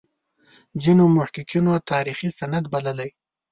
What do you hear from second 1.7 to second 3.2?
تاریخي سند بللی.